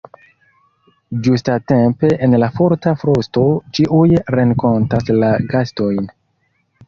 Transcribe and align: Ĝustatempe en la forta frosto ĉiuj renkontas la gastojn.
Ĝustatempe 1.25 2.09
en 2.27 2.33
la 2.43 2.47
forta 2.55 2.93
frosto 3.03 3.45
ĉiuj 3.79 4.09
renkontas 4.37 5.11
la 5.25 5.29
gastojn. 5.55 6.11